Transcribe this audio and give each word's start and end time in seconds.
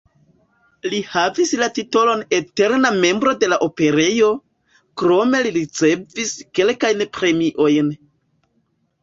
Li 0.91 0.99
havis 1.09 1.51
la 1.63 1.67
titolon 1.75 2.23
"eterna 2.37 2.91
membro 3.03 3.33
de 3.43 3.49
la 3.51 3.59
Operejo", 3.67 4.31
krome 5.03 5.43
li 5.49 5.53
ricevis 5.59 6.33
kelkajn 6.61 7.07
premiojn. 7.21 7.95